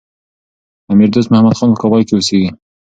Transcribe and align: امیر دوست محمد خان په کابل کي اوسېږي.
امیر 0.91 1.09
دوست 1.13 1.29
محمد 1.31 1.55
خان 1.59 1.69
په 1.73 1.79
کابل 1.83 2.01
کي 2.07 2.13
اوسېږي. 2.15 2.49